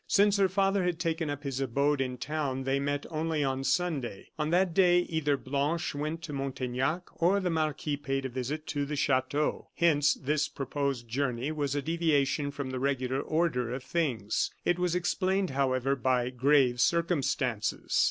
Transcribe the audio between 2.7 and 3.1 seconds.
met